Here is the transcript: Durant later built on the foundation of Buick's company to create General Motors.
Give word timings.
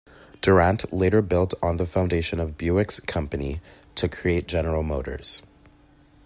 Durant 0.41 0.91
later 0.91 1.21
built 1.21 1.53
on 1.61 1.77
the 1.77 1.85
foundation 1.85 2.39
of 2.39 2.57
Buick's 2.57 2.99
company 3.01 3.61
to 3.93 4.09
create 4.09 4.47
General 4.47 4.81
Motors. 4.81 5.43